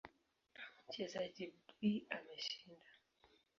Mchezaji 0.87 1.45
B 1.79 1.79
ameshinda. 2.17 2.89